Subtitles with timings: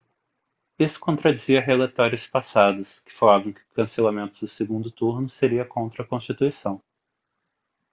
[0.79, 6.07] isso contradizia relatórios passados que falavam que o cancelamento do segundo turno seria contra a
[6.07, 6.81] constituição